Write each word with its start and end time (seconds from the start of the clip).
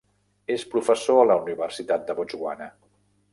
És 0.53 0.63
professor 0.71 1.19
a 1.23 1.27
la 1.33 1.35
Universitat 1.43 2.09
de 2.09 2.17
Botswana. 2.21 2.71